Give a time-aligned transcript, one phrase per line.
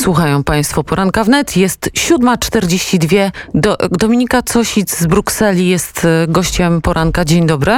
[0.00, 1.56] Słuchają Państwo poranka wnet.
[1.56, 3.30] Jest 7.42.
[3.54, 7.24] Do, Dominika Cosic z Brukseli jest e, gościem poranka.
[7.24, 7.72] Dzień dobry.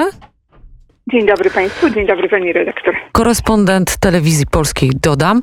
[1.13, 2.95] Dzień dobry Państwu, dzień dobry Pani redaktor.
[3.13, 5.41] Korespondent telewizji polskiej dodam.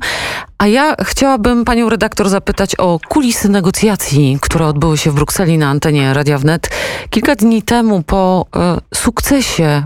[0.60, 5.68] A ja chciałabym panią redaktor zapytać o kulisy negocjacji, które odbyły się w Brukseli na
[5.68, 6.70] antenie Radia Wnet.
[7.10, 9.84] Kilka dni temu po e, sukcesie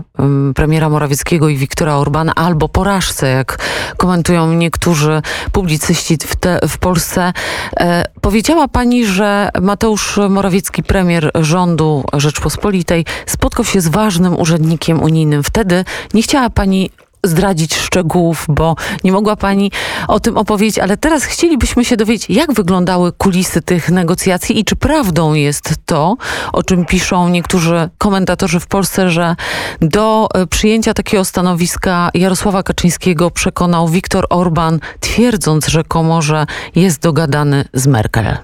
[0.55, 3.57] premiera Morawieckiego i Wiktora Orbana, albo porażce, jak
[3.97, 5.21] komentują niektórzy
[5.51, 7.33] publicyści w, te, w Polsce,
[7.79, 15.43] e, powiedziała pani, że Mateusz Morawiecki, premier rządu Rzeczpospolitej, spotkał się z ważnym urzędnikiem unijnym.
[15.43, 16.89] Wtedy nie chciała pani
[17.27, 19.71] zdradzić szczegółów, bo nie mogła Pani
[20.07, 24.75] o tym opowiedzieć, ale teraz chcielibyśmy się dowiedzieć, jak wyglądały kulisy tych negocjacji i czy
[24.75, 26.15] prawdą jest to,
[26.53, 29.35] o czym piszą niektórzy komentatorzy w Polsce, że
[29.81, 37.65] do e, przyjęcia takiego stanowiska Jarosława Kaczyńskiego przekonał Viktor Orban, twierdząc rzekomo, że jest dogadany
[37.73, 38.25] z Merkel.
[38.25, 38.37] E,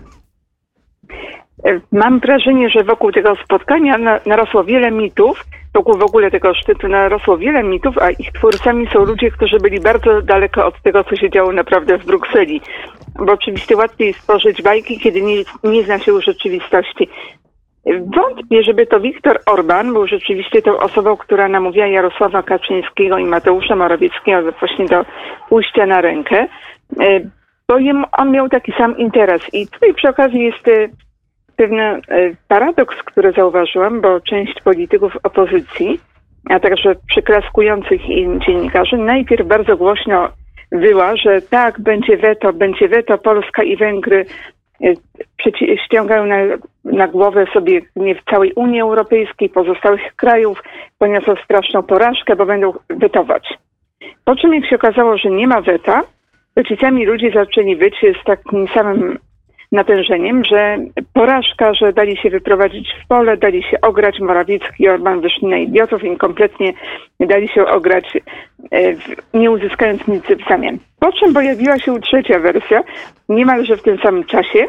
[1.92, 7.38] mam wrażenie, że wokół tego spotkania narosło wiele mitów, wokół w ogóle tego szczytu narosło
[7.38, 11.30] wiele mitów, a ich twórcami są ludzie, którzy byli bardzo daleko od tego, co się
[11.30, 12.62] działo naprawdę w Brukseli.
[13.16, 17.10] Bo oczywiście łatwiej stworzyć bajki, kiedy nie, nie zna się rzeczywistości.
[17.86, 23.76] Wątpię, żeby to Viktor Orban był rzeczywiście tą osobą, która namówiła Jarosława Kaczyńskiego i Mateusza
[23.76, 25.06] Morawieckiego właśnie do
[25.50, 26.48] pójścia na rękę,
[27.00, 27.20] e,
[27.68, 27.76] bo
[28.12, 29.42] on miał taki sam interes.
[29.54, 30.90] I tutaj przy okazji jest e,
[31.56, 32.02] pewien e,
[32.48, 36.00] paradoks, który zauważyłam, bo część polityków opozycji,
[36.50, 40.30] a także przyklaskujących im dziennikarzy, najpierw bardzo głośno
[40.72, 44.26] była, że tak, będzie weto, będzie weto, Polska i Węgry
[44.84, 44.94] e,
[45.86, 46.36] ściągają na,
[46.86, 50.64] na głowę sobie nie w całej Unii Europejskiej, pozostałych krajów,
[50.98, 53.58] poniosą straszną porażkę, bo będą wetować.
[54.26, 56.04] Po czym jak się okazało, że nie ma weta,
[56.82, 59.20] sami ludzie zaczęli być z takim samym
[59.72, 60.78] natężeniem, że
[61.14, 66.04] porażka, że dali się wyprowadzić w pole, dali się ograć, Morawiecki Orban wyszli na idiotów
[66.04, 66.74] i kompletnie
[67.20, 68.18] dali się ograć,
[68.72, 68.80] e,
[69.34, 70.78] nie uzyskując nic w zamian.
[71.00, 72.84] Po czym pojawiła się trzecia wersja,
[73.30, 74.66] niemalże w tym samym czasie,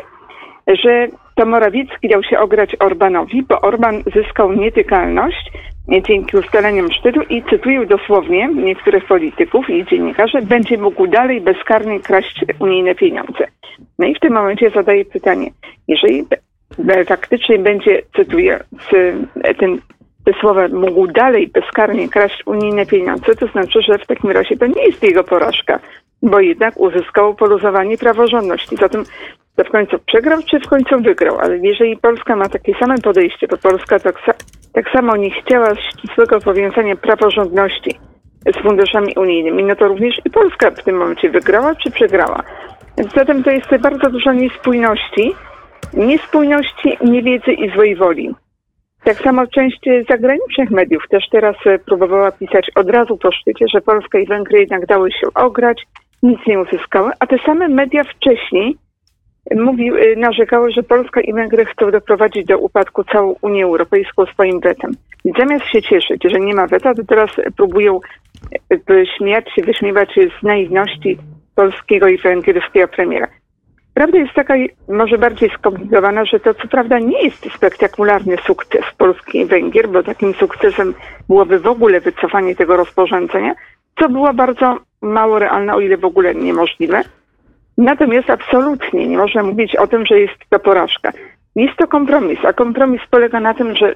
[0.67, 5.53] że to Morawiecki dał się ograć Orbanowi, bo Orban zyskał nietykalność
[5.88, 12.44] dzięki ustaleniom szczytu i cytuję dosłownie niektórych polityków i dziennikarzy, będzie mógł dalej bezkarnie kraść
[12.59, 13.47] unijne pieniądze.
[13.98, 15.50] No i w tym momencie zadaję pytanie,
[15.88, 16.25] jeżeli
[17.06, 18.60] faktycznie będzie, cytuję,
[19.59, 19.78] ten,
[20.25, 24.66] te słowa mógł dalej bezkarnie kraść unijne pieniądze, to znaczy, że w takim razie to
[24.66, 25.81] nie jest jego porażka,
[26.22, 28.76] bo jednak uzyskał poluzowanie praworządności.
[28.76, 29.04] Zatem
[29.56, 31.38] to w końcu przegrał, czy w końcu wygrał.
[31.38, 34.19] Ale jeżeli Polska ma takie same podejście, to Polska tak,
[34.72, 37.99] tak samo nie chciała ścisłego powiązania praworządności
[38.47, 42.43] z funduszami unijnymi, no to również i Polska w tym momencie wygrała, czy przegrała.
[43.16, 45.34] Zatem to jest bardzo dużo niespójności,
[45.94, 48.34] niespójności, niewiedzy i złej woli.
[49.05, 49.81] Tak samo część
[50.11, 51.56] zagranicznych mediów też teraz
[51.87, 55.82] próbowała pisać od razu po szczycie, że Polska i Węgry jednak dały się ograć,
[56.22, 58.77] nic nie uzyskały, a te same media wcześniej
[59.51, 64.61] mówił, y, narzekały, że Polska i Węgry chcą doprowadzić do upadku całą Unię Europejską swoim
[64.61, 64.93] wetem.
[65.25, 68.01] I zamiast się cieszyć, że nie ma weta, to teraz próbują
[68.73, 71.19] y, śmiać się, wyśmiewać się z naiwności
[71.55, 73.29] polskiego i węgierskiego premiera.
[73.95, 74.55] Prawda jest taka,
[74.89, 80.03] może bardziej skomplikowana, że to co prawda nie jest spektakularny sukces Polski i Węgier, bo
[80.03, 80.95] takim sukcesem
[81.29, 83.55] byłoby w ogóle wycofanie tego rozporządzenia,
[84.01, 87.03] co było bardzo mało realne, o ile w ogóle niemożliwe.
[87.78, 91.12] Natomiast absolutnie nie można mówić o tym, że jest to porażka.
[91.56, 93.94] Jest to kompromis, a kompromis polega na tym, że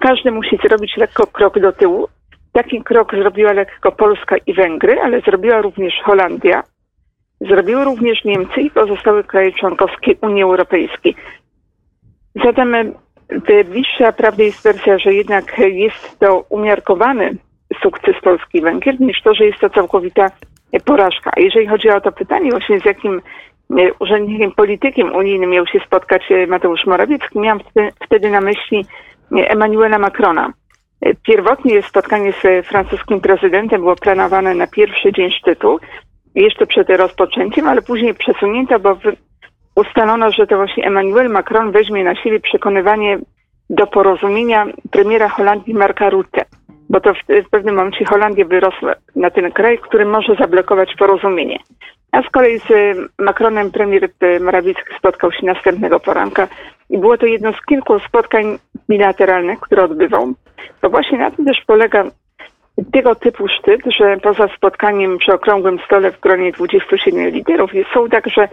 [0.00, 2.08] każdy musi zrobić lekko krok do tyłu.
[2.52, 6.62] Taki krok zrobiła lekko Polska i Węgry, ale zrobiła również Holandia,
[7.40, 11.14] zrobiły również Niemcy i pozostałe kraje członkowskie Unii Europejskiej.
[12.44, 12.84] Zatem e,
[13.64, 17.36] bliższa prawdy jest wersja, że jednak jest to umiarkowany
[17.82, 20.30] sukces Polski i Węgier, niż to, że jest to całkowita
[20.84, 21.30] porażka.
[21.36, 23.22] A jeżeli chodzi o to pytanie właśnie z jakim
[23.70, 27.60] e, urzędnikiem, politykiem unijnym miał się spotkać e, Mateusz Morawiecki, miałam
[28.04, 28.86] wtedy na myśli
[29.32, 30.52] e, Emmanuela Macrona.
[31.22, 35.78] Pierwotnie spotkanie z francuskim prezydentem było planowane na pierwszy dzień szczytu,
[36.34, 38.98] jeszcze przed rozpoczęciem, ale później przesunięto, bo
[39.74, 43.18] ustalono, że to właśnie Emmanuel Macron weźmie na siebie przekonywanie
[43.70, 46.44] do porozumienia premiera Holandii Marka Rutte
[46.88, 51.58] bo to w, w pewnym momencie Holandia wyrosła na ten kraj, który może zablokować porozumienie.
[52.12, 56.48] A z kolei z y, Macronem premier y, Morawiecki spotkał się następnego poranka
[56.90, 58.58] i było to jedno z kilku spotkań
[58.88, 60.32] bilateralnych, które odbywał.
[60.80, 62.04] To właśnie na tym też polega
[62.92, 68.48] tego typu szczyt, że poza spotkaniem przy okrągłym stole w gronie 27 liderów są także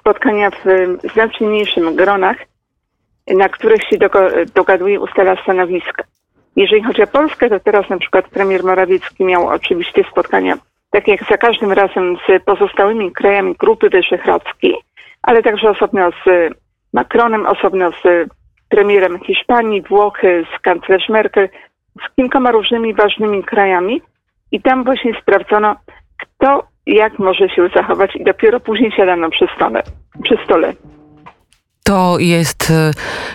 [0.00, 0.64] spotkania w
[1.12, 2.36] znacznie mniejszym gronach,
[3.26, 3.96] na których się
[4.54, 6.04] dogaduje, ustala stanowiska.
[6.58, 10.58] Jeżeli chodzi o Polskę, to teraz na przykład premier Morawiecki miał oczywiście spotkania,
[10.90, 14.74] tak jak za każdym razem z pozostałymi krajami Grupy Wyszehradzkiej,
[15.22, 16.54] ale także osobno z
[16.92, 18.28] Macronem, osobno z
[18.68, 21.48] premierem Hiszpanii, Włochy, z kanclerz Merkel,
[22.06, 24.02] z kilkoma różnymi ważnymi krajami
[24.52, 25.76] i tam właśnie sprawdzono,
[26.18, 29.82] kto jak może się zachować i dopiero później siadano przy stole.
[30.22, 30.72] Przy stole.
[31.84, 32.90] To jest e,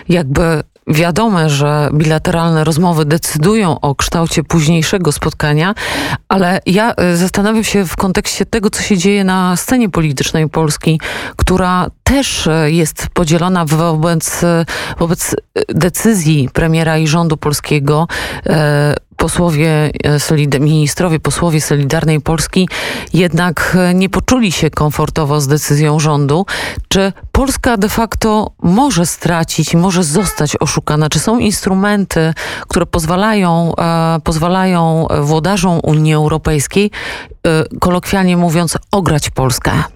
[0.08, 0.42] jakby
[0.86, 5.74] wiadome, że bilateralne rozmowy decydują o kształcie późniejszego spotkania,
[6.28, 11.00] ale ja e, zastanawiam się w kontekście tego, co się dzieje na scenie politycznej Polski,
[11.36, 14.40] która też e, jest podzielona wobec,
[14.98, 15.36] wobec
[15.68, 18.06] decyzji premiera i rządu polskiego
[19.16, 22.68] posłowie, e, ministrowie, posłowie Solidarnej Polski
[23.12, 26.46] jednak e, nie poczuli się komfortowo z decyzją rządu.
[26.88, 31.08] Czy Polska de facto może stracić, może zostać oszukana?
[31.08, 32.34] Czy są instrumenty,
[32.68, 36.90] które pozwalają, e, pozwalają włodarzom Unii Europejskiej,
[37.80, 39.93] kolokwialnie mówiąc, ograć Polskę?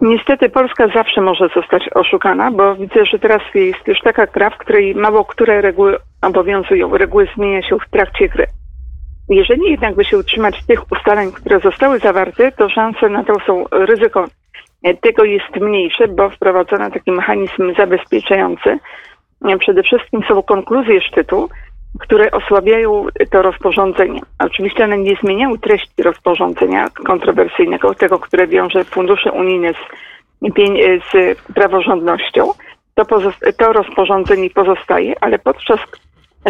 [0.00, 4.58] Niestety Polska zawsze może zostać oszukana, bo widzę, że teraz jest już taka gra, w
[4.58, 6.98] której mało które reguły obowiązują.
[6.98, 8.46] Reguły zmienia się w trakcie gry.
[9.28, 13.64] Jeżeli jednak by się utrzymać tych ustaleń, które zostały zawarte, to szanse na to są
[13.70, 14.24] ryzyko
[14.92, 18.78] tego jest mniejsze, bo wprowadzono taki mechanizm zabezpieczający.
[19.58, 21.48] Przede wszystkim są konkluzje szczytu,
[22.00, 24.20] które osłabiają to rozporządzenie.
[24.38, 29.76] Oczywiście one nie zmieniały treści rozporządzenia kontrowersyjnego, tego, które wiąże fundusze unijne z,
[31.12, 32.52] z praworządnością.
[32.94, 33.04] To,
[33.58, 35.80] to rozporządzenie pozostaje, ale podczas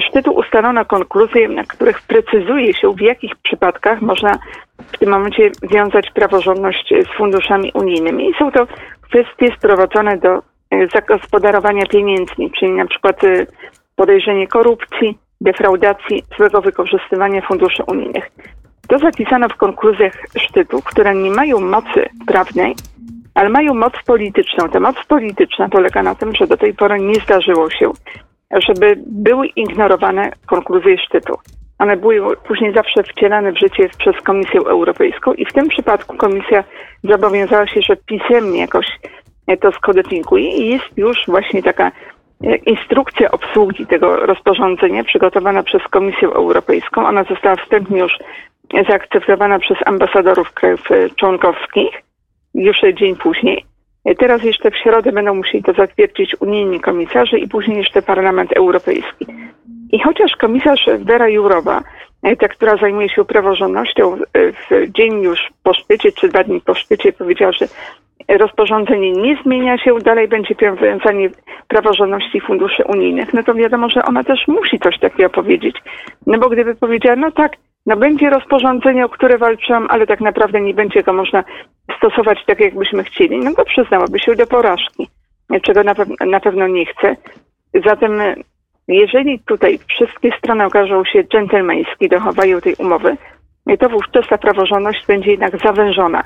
[0.03, 4.39] szczytu ustalono konkluzje, na których precyzuje się, w jakich przypadkach można
[4.79, 8.31] w tym momencie wiązać praworządność z funduszami unijnymi.
[8.31, 8.67] I są to
[9.01, 10.43] kwestie sprowadzone do e,
[10.95, 13.47] zagospodarowania pieniędzmi, czyli na przykład e,
[13.97, 18.31] podejrzenie korupcji, defraudacji, złego wykorzystywania funduszy unijnych.
[18.89, 22.75] To zapisano w konkluzjach szczytu, które nie mają mocy prawnej,
[23.35, 24.69] ale mają moc polityczną.
[24.69, 27.93] Ta moc polityczna polega na tym, że do tej pory nie zdarzyło się,
[28.69, 31.35] żeby były ignorowane konkluzje szczytu.
[31.79, 36.65] One były później zawsze wcielane w życie przez Komisję Europejską i w tym przypadku Komisja
[37.05, 38.87] zobowiązała się, że pisemnie jakoś
[39.61, 41.93] to skodyfikuje i jest już właśnie taka
[42.67, 47.07] instrukcja obsługi tego rozporządzenia przygotowana przez Komisję Europejską.
[47.07, 48.19] Ona została wstępnie już
[48.89, 50.81] zaakceptowana przez ambasadorów krajów
[51.17, 52.03] członkowskich
[52.55, 53.65] już dzień później.
[54.19, 59.27] Teraz jeszcze w środę będą musieli to zatwierdzić unijni komisarze i później jeszcze Parlament Europejski.
[59.93, 61.83] I chociaż komisarz Vera Jurowa,
[62.39, 67.13] ta, która zajmuje się praworządnością, w dzień już po szczycie, czy dwa dni po szczycie
[67.13, 67.67] powiedziała, że
[68.29, 71.31] rozporządzenie nie zmienia się, dalej będzie powiązanie
[71.69, 75.77] praworządności funduszy unijnych, no to wiadomo, że ona też musi coś takiego powiedzieć.
[76.27, 77.53] No bo gdyby powiedziała, no tak,
[77.87, 81.45] no będzie rozporządzenie, o które walczyłam, ale tak naprawdę nie będzie go można
[81.97, 85.09] stosować tak, jakbyśmy chcieli, no to przyznałaby się do porażki,
[85.63, 87.17] czego na, pe- na pewno nie chce.
[87.87, 88.21] Zatem
[88.89, 93.17] jeżeli tutaj wszystkie strony okażą się dżentelmeńskie, dochowają tej umowy,
[93.81, 96.23] to wówczas ta praworządność będzie jednak zawężona.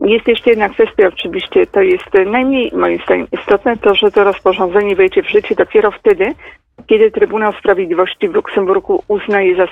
[0.00, 4.96] Jest jeszcze jedna kwestia, oczywiście to jest najmniej moim zdaniem istotne, to że to rozporządzenie
[4.96, 6.34] wejdzie w życie dopiero wtedy,
[6.86, 9.66] kiedy Trybunał Sprawiedliwości w Luksemburgu uznaje za,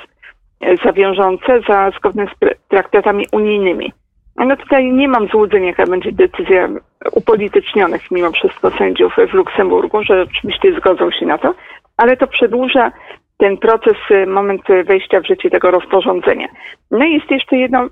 [0.85, 3.93] za wiążące, za zgodne z traktatami unijnymi.
[4.37, 6.69] No tutaj nie mam złudzeń, jaka będzie decyzja
[7.13, 11.55] upolitycznionych mimo wszystko sędziów w Luksemburgu, że oczywiście zgodzą się na to,
[11.97, 12.93] ale to przedłuża
[13.39, 16.49] ten proces, y, moment wejścia w życie tego rozporządzenia.
[16.91, 17.89] No i jest jeszcze jedno,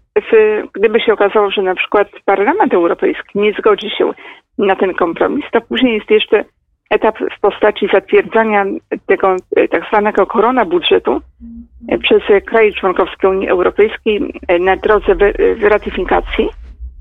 [0.73, 4.11] gdyby się okazało, że na przykład Parlament Europejski nie zgodzi się
[4.59, 6.45] na ten kompromis, to później jest jeszcze
[6.91, 8.65] etap w postaci zatwierdzania
[9.07, 11.21] tego y, tak zwanego korona budżetu
[11.93, 15.15] y, przez kraje członkowskie Unii Europejskiej na drodze
[15.61, 16.49] ratyfikacji.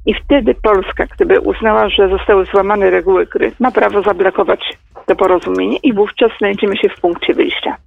[0.05, 5.77] I wtedy Polska, gdyby uznała, że zostały złamane reguły gry, ma prawo zablokować to porozumienie
[5.83, 7.77] i wówczas znajdziemy się w punkcie wyjścia.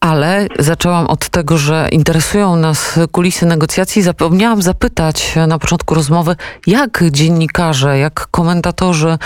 [0.00, 4.02] Ale zaczęłam od tego, że interesują nas kulisy negocjacji.
[4.02, 9.18] Zapomniałam zapytać na początku rozmowy, jak dziennikarze, jak komentatorzy,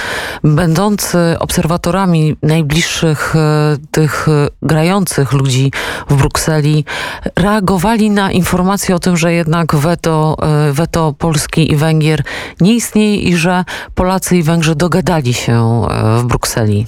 [0.44, 4.26] będący obserwatorami najbliższych e, tych
[4.62, 5.72] grających ludzi
[6.08, 6.84] w Brukseli,
[7.36, 12.22] reagowali na informacje o tym, że jednak weto, e, weto Polski i Węgier
[12.60, 16.86] nie istnieje i że Polacy i Węgrzy dogadali się e, w Brukseli.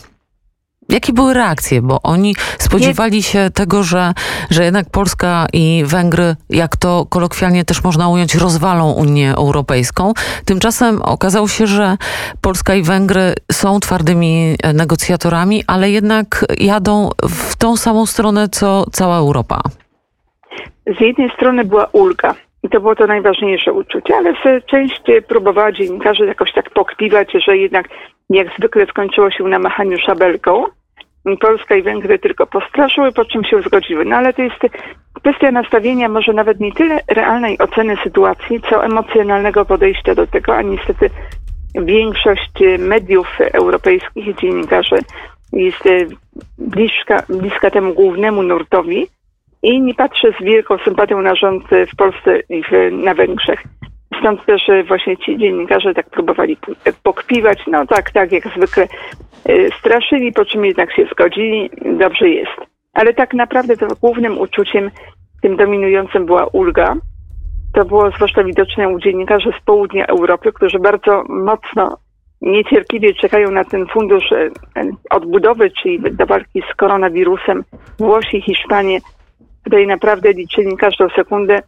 [0.88, 1.83] Jakie były reakcje?
[1.83, 4.12] Bo oni spodziewali się tego, że,
[4.50, 10.12] że jednak Polska i Węgry, jak to kolokwialnie też można ująć, rozwalą Unię Europejską.
[10.45, 11.97] Tymczasem okazało się, że
[12.43, 18.85] Polska i Węgry są twardymi e, negocjatorami, ale jednak jadą w tą samą stronę, co
[18.93, 19.61] cała Europa.
[20.99, 22.35] Z jednej strony była ulga.
[22.62, 27.88] I to było to najważniejsze uczucie, ale część próbowała dziennikarzy jakoś tak pokpiwać, że jednak
[28.30, 30.64] jak zwykle skończyło się na machaniu szabelką.
[31.40, 34.04] Polska i Węgry tylko postraszyły, po czym się zgodziły.
[34.04, 34.56] No ale to jest
[35.12, 40.62] kwestia nastawienia może nawet nie tyle realnej oceny sytuacji, co emocjonalnego podejścia do tego, a
[40.62, 41.11] niestety
[41.75, 44.97] większość mediów europejskich i dziennikarzy
[45.52, 45.85] jest
[46.59, 49.06] bliska, bliska temu głównemu nurtowi
[49.62, 53.62] i nie patrzy z wielką sympatią na rząd w Polsce i na Węgrzech.
[54.20, 56.56] Stąd też właśnie ci dziennikarze tak próbowali
[57.02, 58.88] pokpiwać, no tak, tak, jak zwykle
[59.49, 62.56] y, straszyli, po czym jednak się zgodzili, dobrze jest.
[62.94, 64.90] Ale tak naprawdę to głównym uczuciem,
[65.42, 66.94] tym dominującym była ulga.
[67.75, 71.96] To było zwłaszcza widoczne u dziennikarzy z południa Europy, którzy bardzo mocno,
[72.40, 74.50] niecierpliwie czekają na ten fundusz y,
[75.11, 77.64] odbudowy, czyli do walki z koronawirusem.
[77.99, 78.99] Włosi, Hiszpanie
[79.64, 81.58] tutaj naprawdę liczyli każdą sekundę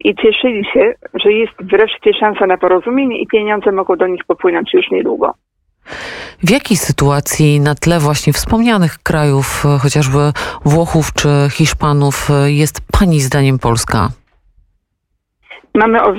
[0.00, 4.74] i cieszyli się, że jest wreszcie szansa na porozumienie i pieniądze mogą do nich popłynąć
[4.74, 5.34] już niedługo.
[6.42, 10.18] W jakiej sytuacji na tle właśnie wspomnianych krajów, chociażby
[10.64, 14.08] Włochów czy Hiszpanów, jest Pani zdaniem Polska?
[15.74, 16.14] Mamy o,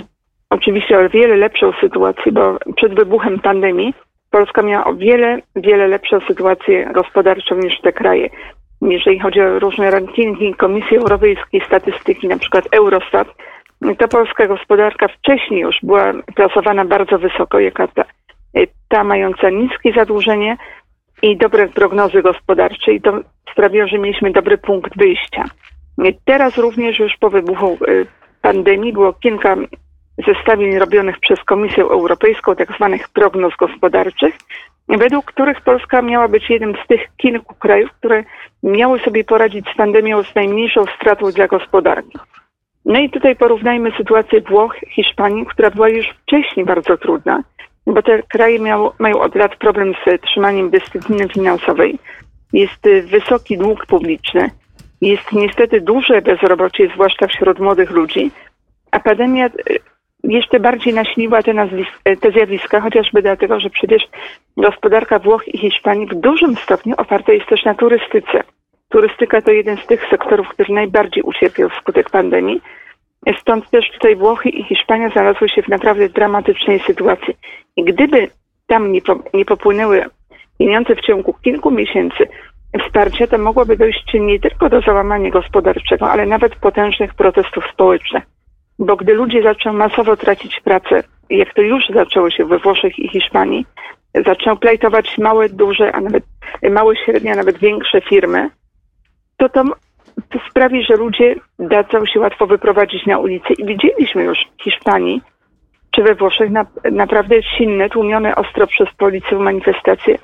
[0.50, 3.94] oczywiście o wiele lepszą sytuację, bo przed wybuchem pandemii
[4.32, 8.30] Polska miała o wiele, wiele lepszą sytuację gospodarczą niż te kraje.
[8.82, 13.28] Jeżeli chodzi o różne rankingi Komisji Europejskiej, statystyki, na przykład Eurostat,
[13.96, 18.04] ta polska gospodarka wcześniej już była plasowana bardzo wysoko, jaka ta,
[18.88, 20.58] ta mająca niskie zadłużenie
[21.22, 23.20] i dobre prognozy gospodarcze i to
[23.52, 25.44] sprawiło, że mieliśmy dobry punkt wyjścia.
[26.26, 28.06] Teraz również już po wybuchu y,
[28.42, 29.56] pandemii było kilka
[30.28, 34.36] zestawień robionych przez Komisję Europejską, tak zwanych prognoz gospodarczych,
[34.90, 38.24] według których Polska miała być jednym z tych kilku krajów, które
[38.64, 42.20] miały sobie poradzić z pandemią z najmniejszą stratą dla gospodarki.
[42.88, 47.44] No i tutaj porównajmy sytuację Włoch, Hiszpanii, która była już wcześniej bardzo trudna,
[47.88, 52.00] bo te kraje miało, mają od lat problem z trzymaniem dyscypliny finansowej.
[52.54, 54.50] Jest y, wysoki dług publiczny,
[55.02, 58.32] jest niestety duże bezrobocie, zwłaszcza wśród młodych ludzi,
[58.92, 59.52] a pandemia y,
[60.24, 61.52] jeszcze bardziej nasiliła te,
[62.10, 64.04] y, te zjawiska, chociażby dlatego, że przecież
[64.58, 68.44] gospodarka Włoch i Hiszpanii w dużym stopniu oparta jest też na turystyce.
[68.90, 72.62] Turystyka to jeden z tych sektorów, który najbardziej ucierpiał wskutek pandemii.
[73.42, 77.38] Stąd też tutaj Włochy i Hiszpania znalazły się w naprawdę dramatycznej sytuacji.
[77.76, 78.28] I gdyby
[78.68, 80.06] tam nie, po, nie popłynęły
[80.60, 82.28] pieniądze w ciągu kilku miesięcy
[82.86, 88.24] wsparcia, to mogłoby dojść nie tylko do załamania gospodarczego, ale nawet potężnych protestów społecznych.
[88.80, 93.10] Bo gdy ludzie zaczną masowo tracić pracę, jak to już zaczęło się we Włoszech i
[93.10, 93.66] Hiszpanii,
[94.26, 96.24] zaczną plajtować małe, duże, a nawet
[96.72, 98.50] małe, średnie, a nawet większe firmy,
[99.38, 99.64] to to,
[100.30, 103.54] to sprawi, że ludzie dadzą się łatwo wyprowadzić na ulicę.
[103.58, 105.22] I widzieliśmy już w Hiszpanii
[105.92, 110.18] czy we Włoszech na, naprawdę silne, tłumione ostro przez policję manifestacje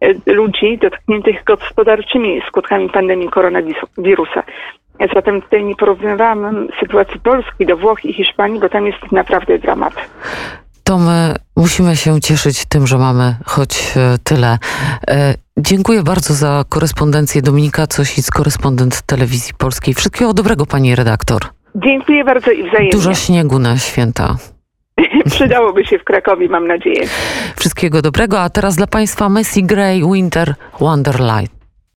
[0.00, 4.42] e, ludzi dotkniętych gospodarczymi skutkami pandemii koronawirusa.
[5.14, 9.94] Zatem tutaj nie porównywałam sytuacji Polski do Włoch i Hiszpanii, bo tam jest naprawdę dramat
[10.92, 14.58] to my musimy się cieszyć tym, że mamy choć e, tyle.
[15.08, 17.42] E, dziękuję bardzo za korespondencję.
[17.42, 19.94] Dominika Cosic, korespondent Telewizji Polskiej.
[19.94, 21.42] Wszystkiego dobrego, pani redaktor.
[21.74, 22.92] Dziękuję bardzo i wzajemnie.
[22.92, 24.36] Dużo śniegu na święta.
[25.34, 27.06] Przydałoby się w Krakowie, mam nadzieję.
[27.56, 31.61] Wszystkiego dobrego, a teraz dla państwa Messi Gray Winter Wonderlight.